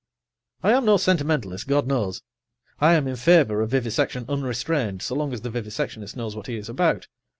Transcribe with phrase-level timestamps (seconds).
[0.63, 2.23] I am no sentimentalist, God knows.
[2.79, 6.55] I am in favor of vivisection unrestrained, so long as the vivisectionist knows what he
[6.57, 7.05] is about.